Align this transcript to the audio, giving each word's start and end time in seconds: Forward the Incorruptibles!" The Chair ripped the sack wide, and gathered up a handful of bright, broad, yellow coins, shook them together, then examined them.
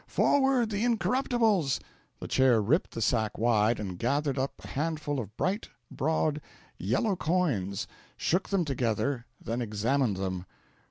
Forward 0.07 0.71
the 0.71 0.83
Incorruptibles!" 0.83 1.79
The 2.19 2.27
Chair 2.27 2.59
ripped 2.59 2.89
the 2.89 3.03
sack 3.03 3.37
wide, 3.37 3.79
and 3.79 3.99
gathered 3.99 4.39
up 4.39 4.53
a 4.63 4.69
handful 4.69 5.19
of 5.19 5.37
bright, 5.37 5.69
broad, 5.91 6.41
yellow 6.79 7.15
coins, 7.15 7.85
shook 8.17 8.49
them 8.49 8.65
together, 8.65 9.27
then 9.39 9.61
examined 9.61 10.17
them. 10.17 10.47